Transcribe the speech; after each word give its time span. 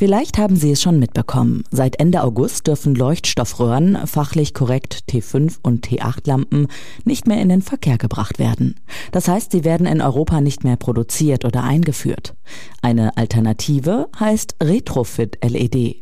Vielleicht 0.00 0.38
haben 0.38 0.56
Sie 0.56 0.70
es 0.70 0.80
schon 0.80 0.98
mitbekommen. 0.98 1.62
Seit 1.70 2.00
Ende 2.00 2.22
August 2.22 2.66
dürfen 2.66 2.94
Leuchtstoffröhren, 2.94 3.98
fachlich 4.06 4.54
korrekt 4.54 5.04
T5 5.10 5.58
und 5.62 5.86
T8-Lampen, 5.86 6.68
nicht 7.04 7.26
mehr 7.26 7.42
in 7.42 7.50
den 7.50 7.60
Verkehr 7.60 7.98
gebracht 7.98 8.38
werden. 8.38 8.76
Das 9.12 9.28
heißt, 9.28 9.52
sie 9.52 9.62
werden 9.62 9.86
in 9.86 10.00
Europa 10.00 10.40
nicht 10.40 10.64
mehr 10.64 10.76
produziert 10.76 11.44
oder 11.44 11.64
eingeführt. 11.64 12.34
Eine 12.80 13.14
Alternative 13.18 14.08
heißt 14.18 14.56
Retrofit 14.62 15.36
LED. 15.44 15.96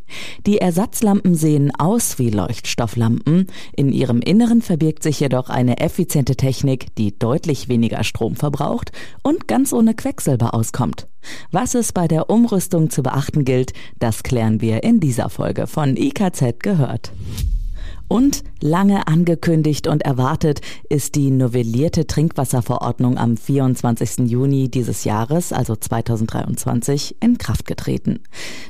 Die 0.46 0.58
Ersatzlampen 0.58 1.34
sehen 1.34 1.72
aus 1.76 2.20
wie 2.20 2.30
Leuchtstofflampen. 2.30 3.48
In 3.74 3.92
ihrem 3.92 4.20
Inneren 4.20 4.62
verbirgt 4.62 5.02
sich 5.02 5.18
jedoch 5.18 5.50
eine 5.50 5.80
effiziente 5.80 6.36
Technik, 6.36 6.94
die 6.94 7.18
deutlich 7.18 7.68
weniger 7.68 8.04
Strom 8.04 8.36
verbraucht 8.36 8.92
und 9.24 9.48
ganz 9.48 9.72
ohne 9.72 9.94
Quecksilber 9.94 10.54
auskommt. 10.54 11.08
Was 11.50 11.74
es 11.74 11.92
bei 11.92 12.08
der 12.08 12.30
Umrüstung 12.30 12.90
zu 12.90 13.02
beachten 13.02 13.44
gilt, 13.44 13.72
das 13.98 14.22
klären 14.22 14.60
wir 14.60 14.82
in 14.82 15.00
dieser 15.00 15.28
Folge 15.28 15.66
von 15.66 15.96
IKZ 15.96 16.60
gehört. 16.60 17.12
Und 18.08 18.42
lange 18.62 19.06
angekündigt 19.06 19.86
und 19.86 20.02
erwartet 20.02 20.62
ist 20.88 21.14
die 21.14 21.30
novellierte 21.30 22.06
Trinkwasserverordnung 22.06 23.18
am 23.18 23.36
24. 23.36 24.30
Juni 24.30 24.70
dieses 24.70 25.04
Jahres, 25.04 25.52
also 25.52 25.76
2023, 25.76 27.16
in 27.20 27.36
Kraft 27.36 27.66
getreten. 27.66 28.20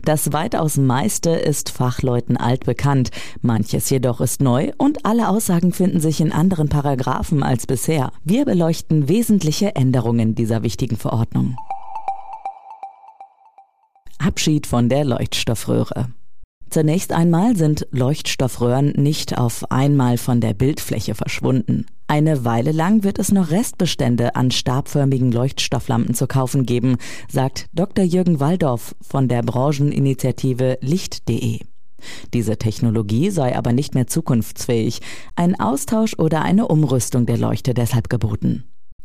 Das 0.04 0.32
weitaus 0.32 0.76
meiste 0.76 1.30
ist 1.30 1.70
Fachleuten 1.70 2.36
altbekannt, 2.36 3.10
manches 3.40 3.88
jedoch 3.90 4.20
ist 4.20 4.42
neu 4.42 4.72
und 4.76 5.06
alle 5.06 5.28
Aussagen 5.28 5.72
finden 5.72 6.00
sich 6.00 6.20
in 6.20 6.32
anderen 6.32 6.68
Paragraphen 6.68 7.44
als 7.44 7.66
bisher. 7.66 8.10
Wir 8.24 8.44
beleuchten 8.44 9.08
wesentliche 9.08 9.76
Änderungen 9.76 10.34
dieser 10.34 10.64
wichtigen 10.64 10.96
Verordnung. 10.96 11.56
Abschied 14.18 14.66
von 14.66 14.88
der 14.88 15.04
Leuchtstoffröhre. 15.04 16.08
Zunächst 16.70 17.12
einmal 17.12 17.56
sind 17.56 17.86
Leuchtstoffröhren 17.92 18.92
nicht 18.92 19.38
auf 19.38 19.70
einmal 19.70 20.18
von 20.18 20.40
der 20.40 20.52
Bildfläche 20.52 21.14
verschwunden. 21.14 21.86
Eine 22.08 22.44
Weile 22.44 22.72
lang 22.72 23.04
wird 23.04 23.18
es 23.18 23.32
noch 23.32 23.50
Restbestände 23.50 24.36
an 24.36 24.50
stabförmigen 24.50 25.32
Leuchtstofflampen 25.32 26.14
zu 26.14 26.26
kaufen 26.26 26.66
geben, 26.66 26.96
sagt 27.30 27.66
Dr. 27.72 28.04
Jürgen 28.04 28.38
Waldorf 28.40 28.94
von 29.00 29.28
der 29.28 29.42
Brancheninitiative 29.42 30.78
Licht.de. 30.80 31.60
Diese 32.32 32.58
Technologie 32.58 33.30
sei 33.30 33.56
aber 33.56 33.72
nicht 33.72 33.94
mehr 33.94 34.06
zukunftsfähig, 34.06 35.00
ein 35.36 35.58
Austausch 35.58 36.14
oder 36.18 36.42
eine 36.42 36.68
Umrüstung 36.68 37.26
der 37.26 37.38
Leuchte 37.38 37.74
deshalb 37.74 38.08
geboten. 38.08 38.64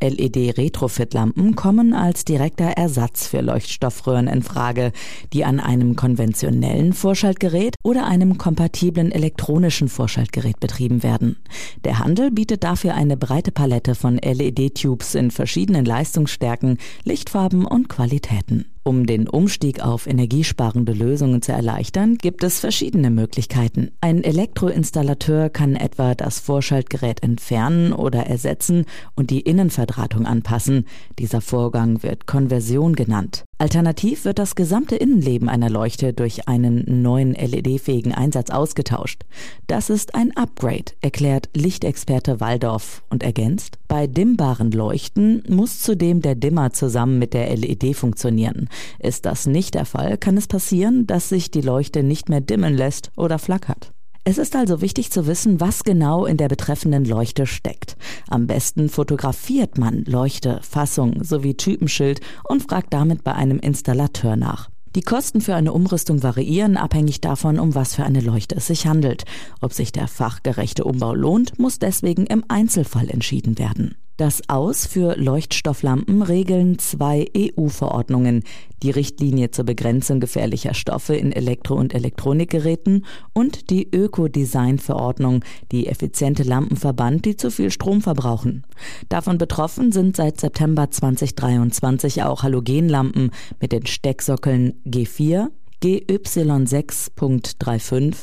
LED-Retrofit-Lampen 0.10 1.56
kommen 1.56 1.94
als 1.94 2.26
direkter 2.26 2.66
Ersatz 2.66 3.28
für 3.28 3.42
Leuchtstoffröhren 3.42 4.28
in 4.28 4.44
Frage, 4.44 4.92
die 5.32 5.46
an 5.46 5.60
einem 5.60 5.96
konventionellen 5.96 6.94
Vorschaltgerät 6.94 7.76
oder 7.84 8.06
einem 8.06 8.38
kompatiblen 8.38 9.12
elektronischen 9.12 9.88
Vorschaltgerät 9.88 10.60
betrieben 10.60 11.04
werden. 11.04 11.38
Der 11.84 12.00
Handel 12.00 12.32
bietet 12.32 12.64
dafür 12.64 12.94
eine 12.94 13.18
breite 13.18 13.52
Palette 13.52 13.96
von 13.96 14.18
LED-Tubes 14.18 15.16
in 15.16 15.32
verschiedenen 15.32 15.86
Leistungsstärken, 15.86 16.78
Lichtfarben 17.04 17.66
und 17.66 17.90
Qualitäten. 17.90 18.73
Um 18.86 19.06
den 19.06 19.30
Umstieg 19.30 19.80
auf 19.80 20.08
energiesparende 20.08 20.92
Lösungen 20.92 21.42
zu 21.42 21.54
erleichtern, 21.54 22.18
gibt 22.18 22.44
es 22.44 22.60
verschiedene 22.60 23.12
Möglichkeiten. 23.12 23.92
Ein 24.02 24.26
Elektroinstallateur 24.26 25.50
kann 25.50 25.78
etwa 25.78 26.16
das 26.16 26.40
Vorschaltgerät 26.40 27.24
entfernen 27.24 27.94
oder 27.94 28.28
ersetzen 28.28 28.84
und 29.16 29.30
die 29.30 29.40
Innenverdrahtung 29.40 30.26
anpassen. 30.26 30.86
Dieser 31.18 31.40
Vorgang 31.40 32.04
wird 32.04 32.28
Konversion 32.28 32.94
genannt. 32.94 33.46
Alternativ 33.64 34.26
wird 34.26 34.40
das 34.40 34.56
gesamte 34.56 34.98
Innenleben 34.98 35.48
einer 35.48 35.70
Leuchte 35.70 36.12
durch 36.12 36.50
einen 36.50 37.02
neuen 37.02 37.32
LED-fähigen 37.32 38.14
Einsatz 38.14 38.50
ausgetauscht. 38.50 39.24
Das 39.68 39.90
ist 39.90 40.16
ein 40.16 40.36
Upgrade, 40.36 40.92
erklärt 41.00 41.50
Lichtexperte 41.54 42.42
Waldorf 42.42 43.04
und 43.10 43.24
ergänzt, 43.24 43.78
bei 43.88 44.06
dimmbaren 44.06 44.70
Leuchten 44.74 45.44
muss 45.48 45.80
zudem 45.80 46.22
der 46.22 46.36
Dimmer 46.36 46.74
zusammen 46.74 47.20
mit 47.20 47.34
der 47.34 47.56
LED 47.56 47.96
funktionieren. 47.96 48.68
Ist 49.00 49.26
das 49.26 49.46
nicht 49.46 49.76
der 49.76 49.86
Fall, 49.86 50.18
kann 50.18 50.36
es 50.36 50.48
passieren, 50.48 51.08
dass 51.08 51.30
sich 51.30 51.50
die 51.50 51.62
Leuchte 51.62 52.04
nicht 52.04 52.28
mehr 52.28 52.42
dimmen 52.42 52.74
lässt 52.74 53.12
oder 53.16 53.40
flackert. 53.40 53.93
Es 54.26 54.38
ist 54.38 54.56
also 54.56 54.80
wichtig 54.80 55.12
zu 55.12 55.28
wissen, 55.28 55.60
was 55.60 55.84
genau 55.84 56.26
in 56.26 56.38
der 56.38 56.48
betreffenden 56.48 57.04
Leuchte 57.04 57.46
steckt. 57.46 57.98
Am 58.30 58.48
besten 58.48 58.88
fotografiert 58.88 59.78
man 59.78 60.06
Leuchte, 60.06 60.62
Fassung 60.62 61.24
sowie 61.24 61.56
Typenschild 61.56 62.22
und 62.48 62.64
fragt 62.64 62.94
damit 62.94 63.26
bei 63.26 63.34
einem 63.34 63.60
Installateur 63.60 64.38
nach. 64.38 64.70
Die 64.96 65.02
Kosten 65.02 65.42
für 65.42 65.56
eine 65.56 65.74
Umrüstung 65.74 66.24
variieren 66.24 66.78
abhängig 66.78 67.20
davon, 67.20 67.60
um 67.60 67.76
was 67.76 67.96
für 67.96 68.04
eine 68.04 68.22
Leuchte 68.22 68.56
es 68.56 68.68
sich 68.68 68.88
handelt. 68.88 69.26
Ob 69.60 69.74
sich 69.74 69.92
der 69.92 70.08
fachgerechte 70.08 70.86
Umbau 70.86 71.14
lohnt, 71.14 71.60
muss 71.60 71.80
deswegen 71.80 72.26
im 72.26 72.46
Einzelfall 72.48 73.10
entschieden 73.10 73.58
werden. 73.58 73.96
Das 74.16 74.48
Aus 74.48 74.86
für 74.86 75.18
Leuchtstofflampen 75.18 76.22
regeln 76.22 76.78
zwei 76.78 77.26
EU-Verordnungen, 77.36 78.44
die 78.84 78.92
Richtlinie 78.92 79.50
zur 79.50 79.66
Begrenzung 79.66 80.20
gefährlicher 80.20 80.76
Stoffe 80.76 81.16
in 81.16 81.32
Elektro- 81.32 81.80
und 81.80 81.96
Elektronikgeräten 81.96 83.08
und 83.34 83.72
die 83.72 83.90
Ökodesign-Verordnung, 83.92 85.44
die 85.72 85.88
effiziente 85.88 86.44
Lampen 86.44 86.78
verbannt, 86.78 87.26
die 87.26 87.38
zu 87.38 87.50
viel 87.50 87.72
Strom 87.72 88.04
verbrauchen. 88.04 88.68
Davon 89.10 89.40
betroffen 89.40 89.92
sind 89.92 90.16
seit 90.16 90.40
September 90.40 90.92
2023 90.92 92.22
auch 92.22 92.44
Halogenlampen 92.44 93.32
mit 93.60 93.72
den 93.72 93.88
Stecksockeln 93.88 94.74
G4, 94.86 95.48
GY6.35, 95.82 98.14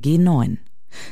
G9. 0.00 0.58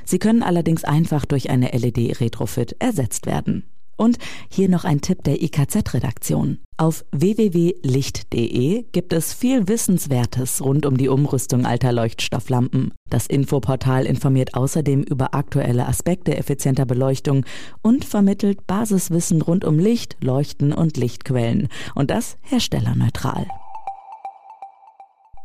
Sie 0.04 0.20
können 0.20 0.44
allerdings 0.44 0.84
einfach 0.84 1.24
durch 1.24 1.50
eine 1.50 1.72
LED-Retrofit 1.72 2.76
ersetzt 2.78 3.26
werden. 3.26 3.64
Und 3.96 4.18
hier 4.50 4.68
noch 4.68 4.84
ein 4.84 5.00
Tipp 5.00 5.22
der 5.24 5.42
IKZ-Redaktion. 5.42 6.58
Auf 6.76 7.04
www.licht.de 7.12 8.86
gibt 8.90 9.12
es 9.12 9.32
viel 9.32 9.68
Wissenswertes 9.68 10.62
rund 10.62 10.86
um 10.86 10.96
die 10.96 11.08
Umrüstung 11.08 11.66
alter 11.66 11.92
Leuchtstofflampen. 11.92 12.92
Das 13.08 13.26
Infoportal 13.26 14.06
informiert 14.06 14.54
außerdem 14.54 15.02
über 15.02 15.34
aktuelle 15.34 15.86
Aspekte 15.86 16.36
effizienter 16.36 16.86
Beleuchtung 16.86 17.44
und 17.82 18.04
vermittelt 18.04 18.66
Basiswissen 18.66 19.42
rund 19.42 19.64
um 19.64 19.78
Licht, 19.78 20.16
Leuchten 20.20 20.72
und 20.72 20.96
Lichtquellen. 20.96 21.68
Und 21.94 22.10
das 22.10 22.36
herstellerneutral. 22.42 23.46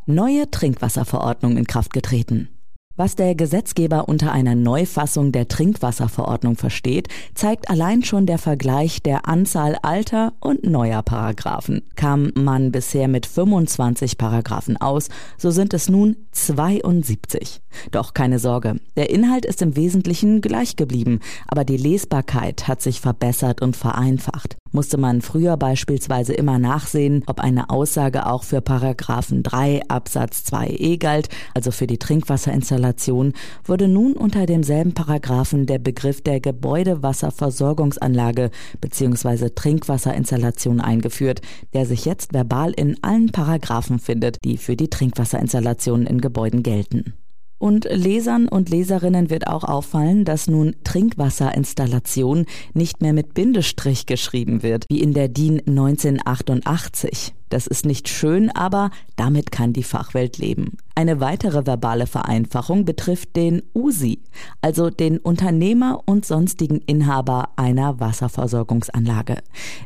Neue 0.07 0.49
Trinkwasserverordnung 0.49 1.57
in 1.57 1.67
Kraft 1.67 1.91
getreten. 1.91 2.56
Was 2.99 3.15
der 3.15 3.35
Gesetzgeber 3.35 4.09
unter 4.09 4.31
einer 4.31 4.55
Neufassung 4.55 5.31
der 5.31 5.47
Trinkwasserverordnung 5.47 6.55
versteht, 6.55 7.09
zeigt 7.35 7.69
allein 7.69 8.03
schon 8.03 8.25
der 8.25 8.39
Vergleich 8.39 9.03
der 9.03 9.27
Anzahl 9.27 9.77
alter 9.83 10.33
und 10.39 10.63
neuer 10.63 11.03
Paragraphen. 11.03 11.83
Kam 11.95 12.31
man 12.33 12.71
bisher 12.71 13.07
mit 13.07 13.27
25 13.27 14.17
Paragraphen 14.17 14.77
aus, 14.77 15.09
so 15.38 15.51
sind 15.51 15.75
es 15.75 15.89
nun 15.89 16.15
72. 16.31 17.61
Doch 17.91 18.15
keine 18.15 18.39
Sorge, 18.39 18.77
der 18.95 19.11
Inhalt 19.11 19.45
ist 19.45 19.61
im 19.61 19.75
Wesentlichen 19.75 20.41
gleich 20.41 20.75
geblieben, 20.75 21.19
aber 21.47 21.65
die 21.65 21.77
Lesbarkeit 21.77 22.67
hat 22.67 22.81
sich 22.81 22.99
verbessert 22.99 23.61
und 23.61 23.75
vereinfacht. 23.75 24.57
Musste 24.71 24.97
man 24.97 25.21
früher 25.21 25.57
beispielsweise 25.57 26.33
immer 26.33 26.59
nachsehen, 26.59 27.23
ob 27.27 27.39
eine 27.39 27.69
Aussage 27.69 28.25
auch 28.25 28.43
für 28.43 28.61
Paragraphen 28.61 29.43
3 29.43 29.81
Absatz 29.87 30.43
2e 30.51 30.97
galt, 30.97 31.29
also 31.53 31.71
für 31.71 31.87
die 31.87 31.97
Trinkwasserinstallation, 31.97 33.33
wurde 33.63 33.87
nun 33.87 34.13
unter 34.13 34.45
demselben 34.45 34.93
Paragraphen 34.93 35.65
der 35.65 35.79
Begriff 35.79 36.21
der 36.21 36.39
Gebäudewasserversorgungsanlage 36.39 38.51
bzw. 38.81 39.49
Trinkwasserinstallation 39.49 40.81
eingeführt, 40.81 41.41
der 41.73 41.85
sich 41.85 42.05
jetzt 42.05 42.33
verbal 42.33 42.71
in 42.71 43.01
allen 43.03 43.31
Paragraphen 43.31 43.99
findet, 43.99 44.43
die 44.43 44.57
für 44.57 44.75
die 44.75 44.89
Trinkwasserinstallationen 44.89 46.07
in 46.07 46.21
Gebäuden 46.21 46.63
gelten. 46.63 47.13
Und 47.59 47.88
Lesern 47.92 48.48
und 48.48 48.69
Leserinnen 48.69 49.30
wird 49.30 49.48
auch 49.48 49.63
auffallen, 49.63 50.25
dass 50.25 50.48
nun 50.48 50.75
Trinkwasserinstallation 50.83 52.45
nicht 52.74 53.01
mehr 53.01 53.13
mit 53.13 53.33
Bindestrich 53.33 54.06
geschrieben 54.06 54.62
wird, 54.62 54.86
wie 54.89 55.01
in 55.01 55.13
der 55.13 55.27
DIN 55.27 55.59
1988. 55.65 57.33
Das 57.50 57.65
ist 57.65 57.86
nicht 57.86 58.09
schön, 58.09 58.51
aber 58.51 58.92
damit 59.15 59.51
kann 59.51 59.71
die 59.71 59.83
Fachwelt 59.83 60.38
leben. 60.38 60.77
Eine 60.95 61.21
weitere 61.21 61.65
verbale 61.65 62.06
Vereinfachung 62.06 62.83
betrifft 62.83 63.36
den 63.36 63.63
USI, 63.74 64.21
also 64.62 64.89
den 64.89 65.18
Unternehmer 65.18 66.01
und 66.06 66.25
sonstigen 66.25 66.81
Inhaber 66.81 67.50
einer 67.56 68.00
Wasserversorgungsanlage. 68.00 69.38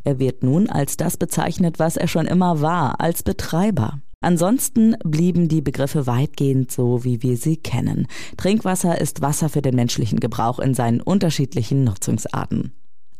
Er 0.03 0.19
wird 0.19 0.43
nun 0.43 0.69
als 0.69 0.97
das 0.97 1.17
bezeichnet, 1.17 1.77
was 1.77 1.97
er 1.97 2.07
schon 2.07 2.25
immer 2.25 2.61
war, 2.61 2.99
als 2.99 3.21
Betreiber. 3.21 3.99
Ansonsten 4.21 4.95
blieben 5.03 5.47
die 5.47 5.61
Begriffe 5.61 6.05
weitgehend 6.05 6.71
so, 6.71 7.03
wie 7.03 7.23
wir 7.23 7.37
sie 7.37 7.57
kennen. 7.57 8.07
Trinkwasser 8.37 9.01
ist 9.01 9.21
Wasser 9.21 9.49
für 9.49 9.63
den 9.63 9.75
menschlichen 9.75 10.19
Gebrauch 10.19 10.59
in 10.59 10.75
seinen 10.75 11.01
unterschiedlichen 11.01 11.83
Nutzungsarten. 11.83 12.71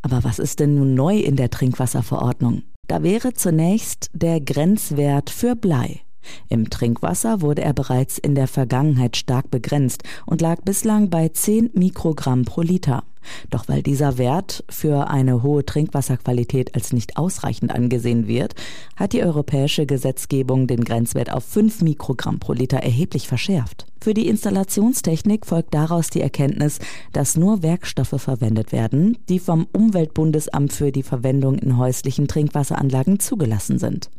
Aber 0.04 0.24
was 0.24 0.38
ist 0.38 0.60
denn 0.60 0.76
nun 0.76 0.94
neu 0.94 1.18
in 1.18 1.36
der 1.36 1.50
Trinkwasserverordnung? 1.50 2.64
Da 2.88 3.02
wäre 3.02 3.34
zunächst 3.34 4.10
der 4.14 4.40
Grenzwert 4.42 5.32
für 5.32 5.56
Blei. 5.56 6.02
Im 6.50 6.70
Trinkwasser 6.70 7.42
wurde 7.42 7.64
er 7.64 7.74
bereits 7.74 8.20
in 8.20 8.36
der 8.36 8.48
Vergangenheit 8.48 9.18
stark 9.18 9.50
begrenzt 9.50 10.04
und 10.28 10.42
lag 10.42 10.62
bislang 10.62 11.10
bei 11.10 11.30
10 11.30 11.72
Mikrogramm 11.74 12.46
pro 12.46 12.62
Liter. 12.62 13.04
Doch 13.50 13.68
weil 13.68 13.84
dieser 13.84 14.18
Wert 14.18 14.64
für 14.70 15.10
eine 15.10 15.44
hohe 15.44 15.66
Trinkwasserqualität 15.66 16.76
als 16.76 16.94
nicht 16.94 17.18
ausreichend 17.18 17.74
angesehen 17.74 18.28
wird, 18.28 18.56
hat 18.96 19.14
die 19.14 19.24
europäische 19.24 19.86
Gesetzgebung 19.86 20.68
den 20.68 20.84
Grenzwert 20.84 21.32
auf 21.32 21.44
5 21.44 21.82
Mikrogramm 21.82 22.40
pro 22.40 22.54
Liter 22.54 22.78
erheblich 22.78 23.28
verschärft. 23.28 23.86
Für 24.04 24.14
die 24.14 24.28
Installationstechnik 24.28 25.46
folgt 25.46 25.74
daraus 25.74 26.10
die 26.10 26.22
Erkenntnis, 26.22 26.80
dass 27.14 27.38
nur 27.38 27.62
Werkstoffe 27.62 28.20
verwendet 28.20 28.72
werden, 28.72 29.18
die 29.30 29.40
vom 29.40 29.68
Umweltbundesamt 29.72 30.74
für 30.74 30.92
die 30.92 31.04
Verwendung 31.04 31.60
in 31.60 31.78
häuslichen 31.78 32.28
Trinkwasseranlagen 32.28 33.20
zugelassen 33.20 33.78
sind. 33.78 34.10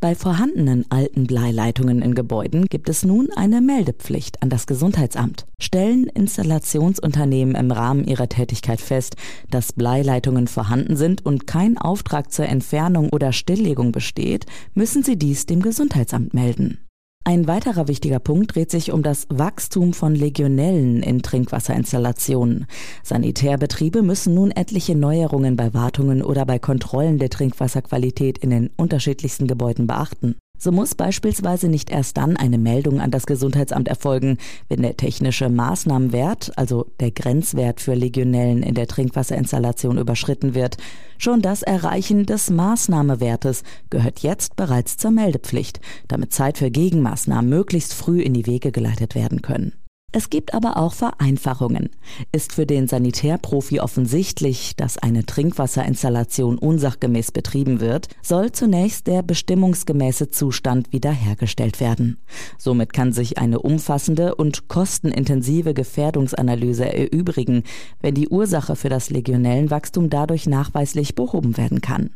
Bei 0.00 0.14
vorhandenen 0.14 0.84
alten 0.90 1.26
Bleileitungen 1.26 2.02
in 2.02 2.14
Gebäuden 2.14 2.66
gibt 2.66 2.88
es 2.88 3.04
nun 3.04 3.30
eine 3.36 3.60
Meldepflicht 3.60 4.42
an 4.42 4.50
das 4.50 4.66
Gesundheitsamt. 4.66 5.46
Stellen 5.58 6.06
Installationsunternehmen 6.08 7.54
im 7.54 7.70
Rahmen 7.70 8.04
ihrer 8.04 8.28
Tätigkeit 8.28 8.80
fest, 8.80 9.16
dass 9.50 9.72
Bleileitungen 9.72 10.46
vorhanden 10.46 10.96
sind 10.96 11.24
und 11.24 11.46
kein 11.46 11.78
Auftrag 11.78 12.32
zur 12.32 12.46
Entfernung 12.46 13.08
oder 13.10 13.32
Stilllegung 13.32 13.92
besteht, 13.92 14.46
müssen 14.74 15.02
sie 15.02 15.16
dies 15.16 15.46
dem 15.46 15.62
Gesundheitsamt 15.62 16.34
melden. 16.34 16.78
Ein 17.26 17.48
weiterer 17.48 17.88
wichtiger 17.88 18.18
Punkt 18.18 18.54
dreht 18.54 18.70
sich 18.70 18.92
um 18.92 19.02
das 19.02 19.26
Wachstum 19.30 19.94
von 19.94 20.14
Legionellen 20.14 21.02
in 21.02 21.22
Trinkwasserinstallationen. 21.22 22.66
Sanitärbetriebe 23.02 24.02
müssen 24.02 24.34
nun 24.34 24.50
etliche 24.50 24.94
Neuerungen 24.94 25.56
bei 25.56 25.72
Wartungen 25.72 26.22
oder 26.22 26.44
bei 26.44 26.58
Kontrollen 26.58 27.18
der 27.18 27.30
Trinkwasserqualität 27.30 28.36
in 28.36 28.50
den 28.50 28.70
unterschiedlichsten 28.76 29.46
Gebäuden 29.46 29.86
beachten. 29.86 30.36
So 30.64 30.72
muss 30.72 30.94
beispielsweise 30.94 31.68
nicht 31.68 31.90
erst 31.90 32.16
dann 32.16 32.38
eine 32.38 32.56
Meldung 32.56 32.98
an 32.98 33.10
das 33.10 33.26
Gesundheitsamt 33.26 33.86
erfolgen, 33.86 34.38
wenn 34.70 34.80
der 34.80 34.96
technische 34.96 35.50
Maßnahmenwert, 35.50 36.56
also 36.56 36.86
der 37.00 37.10
Grenzwert 37.10 37.82
für 37.82 37.92
Legionellen 37.92 38.62
in 38.62 38.74
der 38.74 38.86
Trinkwasserinstallation 38.86 39.98
überschritten 39.98 40.54
wird. 40.54 40.78
Schon 41.18 41.42
das 41.42 41.62
Erreichen 41.62 42.24
des 42.24 42.48
Maßnahmewertes 42.48 43.62
gehört 43.90 44.20
jetzt 44.20 44.56
bereits 44.56 44.96
zur 44.96 45.10
Meldepflicht, 45.10 45.82
damit 46.08 46.32
Zeit 46.32 46.56
für 46.56 46.70
Gegenmaßnahmen 46.70 47.46
möglichst 47.46 47.92
früh 47.92 48.22
in 48.22 48.32
die 48.32 48.46
Wege 48.46 48.72
geleitet 48.72 49.14
werden 49.14 49.42
können. 49.42 49.74
Es 50.16 50.30
gibt 50.30 50.54
aber 50.54 50.76
auch 50.76 50.94
Vereinfachungen. 50.94 51.90
Ist 52.30 52.52
für 52.52 52.66
den 52.66 52.86
Sanitärprofi 52.86 53.80
offensichtlich, 53.80 54.76
dass 54.76 54.96
eine 54.96 55.26
Trinkwasserinstallation 55.26 56.56
unsachgemäß 56.56 57.32
betrieben 57.32 57.80
wird, 57.80 58.06
soll 58.22 58.52
zunächst 58.52 59.08
der 59.08 59.22
bestimmungsgemäße 59.22 60.30
Zustand 60.30 60.92
wiederhergestellt 60.92 61.80
werden. 61.80 62.18
Somit 62.58 62.92
kann 62.92 63.12
sich 63.12 63.38
eine 63.38 63.58
umfassende 63.58 64.36
und 64.36 64.68
kostenintensive 64.68 65.74
Gefährdungsanalyse 65.74 66.84
erübrigen, 66.84 67.64
wenn 68.00 68.14
die 68.14 68.28
Ursache 68.28 68.76
für 68.76 68.88
das 68.88 69.10
Legionellenwachstum 69.10 70.10
dadurch 70.10 70.46
nachweislich 70.46 71.16
behoben 71.16 71.56
werden 71.56 71.80
kann. 71.80 72.10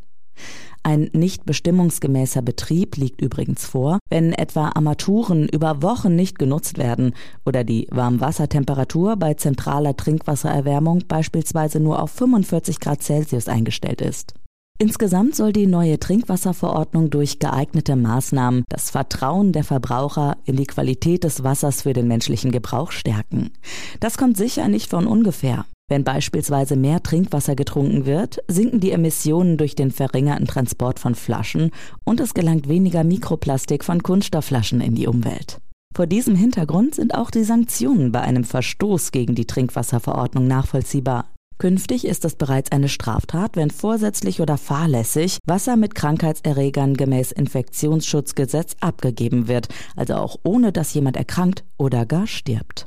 Ein 0.83 1.11
nicht 1.13 1.45
bestimmungsgemäßer 1.45 2.43
Betrieb 2.43 2.97
liegt 2.97 3.21
übrigens 3.21 3.67
vor, 3.67 3.99
wenn 4.09 4.33
etwa 4.33 4.69
Armaturen 4.69 5.49
über 5.49 5.83
Wochen 5.83 6.15
nicht 6.15 6.39
genutzt 6.39 6.79
werden 6.79 7.15
oder 7.45 7.65
die 7.65 7.89
Warmwassertemperatur 7.91 9.17
bei 9.17 9.35
zentraler 9.35 9.97
Trinkwassererwärmung 9.97 11.05
beispielsweise 11.09 11.81
nur 11.81 12.03
auf 12.03 12.11
45 12.13 12.81
Grad 12.81 13.03
Celsius 13.03 13.49
eingestellt 13.49 14.01
ist. 14.01 14.35
Insgesamt 14.81 15.35
soll 15.35 15.53
die 15.53 15.67
neue 15.67 15.99
Trinkwasserverordnung 15.99 17.11
durch 17.11 17.41
geeignete 17.41 17.97
Maßnahmen 17.97 18.63
das 18.69 18.91
Vertrauen 18.91 19.53
der 19.53 19.65
Verbraucher 19.65 20.37
in 20.45 20.55
die 20.55 20.67
Qualität 20.67 21.25
des 21.25 21.43
Wassers 21.43 21.83
für 21.83 21.93
den 21.93 22.07
menschlichen 22.07 22.53
Gebrauch 22.53 22.93
stärken. 22.93 23.51
Das 23.99 24.17
kommt 24.17 24.37
sicher 24.37 24.69
nicht 24.69 24.89
von 24.89 25.09
ungefähr. 25.09 25.65
Wenn 25.89 26.05
beispielsweise 26.05 26.77
mehr 26.77 27.03
Trinkwasser 27.03 27.57
getrunken 27.57 28.05
wird, 28.05 28.41
sinken 28.47 28.79
die 28.79 28.93
Emissionen 28.93 29.57
durch 29.57 29.75
den 29.75 29.91
verringerten 29.91 30.47
Transport 30.47 30.99
von 30.99 31.15
Flaschen 31.15 31.71
und 32.05 32.21
es 32.21 32.35
gelangt 32.35 32.69
weniger 32.69 33.05
Mikroplastik 33.05 33.83
von 33.85 34.03
Kunststoffflaschen 34.03 34.83
in 34.83 34.95
die 34.95 35.07
Umwelt. 35.07 35.61
Vor 35.95 36.07
diesem 36.07 36.37
Hintergrund 36.37 36.95
sind 36.95 37.15
auch 37.15 37.31
die 37.31 37.43
Sanktionen 37.43 38.13
bei 38.13 38.21
einem 38.21 38.45
Verstoß 38.45 39.13
gegen 39.13 39.35
die 39.35 39.47
Trinkwasserverordnung 39.47 40.47
nachvollziehbar. 40.47 41.31
Künftig 41.57 42.07
ist 42.07 42.25
es 42.25 42.37
bereits 42.37 42.71
eine 42.71 42.89
Straftat, 42.89 43.57
wenn 43.57 43.71
vorsätzlich 43.71 44.41
oder 44.41 44.59
fahrlässig 44.59 45.39
Wasser 45.47 45.77
mit 45.77 45.95
Krankheitserregern 45.97 46.95
gemäß 46.95 47.33
Infektionsschutzgesetz 47.33 48.77
abgegeben 48.81 49.49
wird, 49.49 49.69
also 49.97 50.15
auch 50.15 50.37
ohne 50.45 50.71
dass 50.71 50.95
jemand 50.95 51.17
erkrankt 51.17 51.65
oder 51.79 52.07
gar 52.07 52.29
stirbt. 52.29 52.87